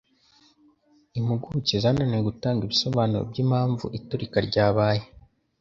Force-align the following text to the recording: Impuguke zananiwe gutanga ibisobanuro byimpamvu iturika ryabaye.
Impuguke 1.17 1.73
zananiwe 1.83 2.21
gutanga 2.29 2.61
ibisobanuro 2.63 3.23
byimpamvu 3.31 3.85
iturika 3.97 4.37
ryabaye. 4.47 5.03